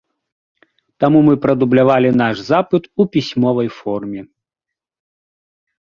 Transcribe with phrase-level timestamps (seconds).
[1.03, 4.29] Таму мы прадублявалі наш запыт у пісьмовай форме.